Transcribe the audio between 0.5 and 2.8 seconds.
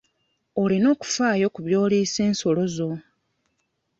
Olina okufaayo ku by'oliisa ensolo